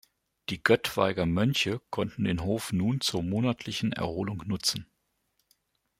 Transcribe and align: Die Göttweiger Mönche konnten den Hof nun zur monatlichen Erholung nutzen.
Die 0.49 0.63
Göttweiger 0.63 1.27
Mönche 1.27 1.79
konnten 1.91 2.23
den 2.23 2.43
Hof 2.43 2.73
nun 2.73 3.01
zur 3.01 3.21
monatlichen 3.21 3.93
Erholung 3.93 4.41
nutzen. 4.47 4.87